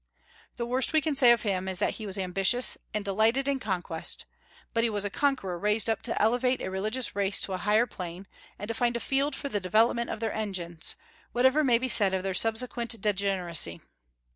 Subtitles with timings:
[0.55, 3.59] The worst we can say of him is that he was ambitious, and delighted in
[3.59, 4.25] conquest;
[4.73, 7.85] but he was a conqueror raised up to elevate a religious race to a higher
[7.85, 8.25] plane,
[8.57, 10.95] and to find a field for the development of their energies,
[11.33, 13.79] whatever may be said of their subsequent degeneracy.